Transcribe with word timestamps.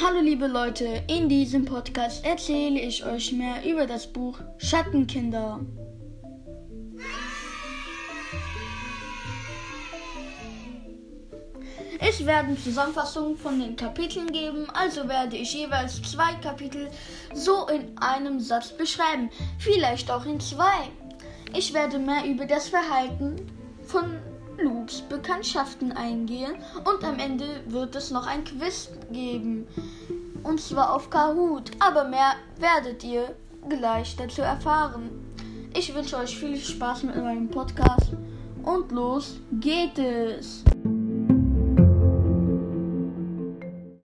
Hallo 0.00 0.20
liebe 0.20 0.46
Leute, 0.46 1.02
in 1.08 1.28
diesem 1.28 1.64
Podcast 1.64 2.24
erzähle 2.24 2.78
ich 2.78 3.04
euch 3.04 3.32
mehr 3.32 3.64
über 3.68 3.84
das 3.84 4.06
Buch 4.06 4.38
Schattenkinder. 4.58 5.58
Ich 12.00 12.24
werde 12.24 12.56
Zusammenfassungen 12.62 13.36
von 13.36 13.58
den 13.58 13.74
Kapiteln 13.74 14.30
geben, 14.30 14.70
also 14.72 15.08
werde 15.08 15.36
ich 15.36 15.52
jeweils 15.52 16.00
zwei 16.02 16.32
Kapitel 16.34 16.88
so 17.34 17.66
in 17.66 17.98
einem 17.98 18.38
Satz 18.38 18.70
beschreiben, 18.70 19.30
vielleicht 19.58 20.12
auch 20.12 20.24
in 20.26 20.38
zwei. 20.38 20.90
Ich 21.56 21.74
werde 21.74 21.98
mehr 21.98 22.24
über 22.24 22.46
das 22.46 22.68
Verhalten 22.68 23.34
von 23.82 24.20
Lukes 24.60 25.02
Bekanntschaften 25.02 25.92
eingehen 25.92 26.56
und 26.84 27.04
am 27.04 27.18
Ende 27.18 27.62
wird 27.66 27.94
es 27.94 28.10
noch 28.10 28.26
ein 28.26 28.44
Quiz 28.44 28.90
geben. 29.12 29.66
Und 30.42 30.60
zwar 30.60 30.94
auf 30.94 31.10
Kahoot, 31.10 31.70
aber 31.78 32.04
mehr 32.04 32.34
werdet 32.58 33.04
ihr 33.04 33.34
gleich 33.68 34.16
dazu 34.16 34.42
erfahren. 34.42 35.10
Ich 35.76 35.94
wünsche 35.94 36.16
euch 36.16 36.36
viel 36.38 36.56
Spaß 36.56 37.04
mit 37.04 37.16
meinem 37.16 37.48
Podcast 37.48 38.12
und 38.64 38.90
los 38.90 39.38
geht 39.60 39.98
es! 39.98 40.64